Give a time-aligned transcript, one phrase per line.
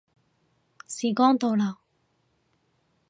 [0.87, 1.75] 時光倒流